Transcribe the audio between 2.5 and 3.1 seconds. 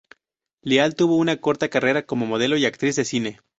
y actriz de